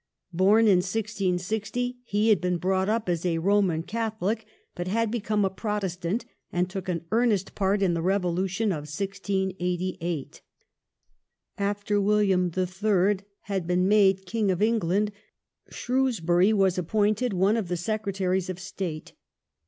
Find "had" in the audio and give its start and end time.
2.29-2.41, 4.87-5.11, 13.41-13.67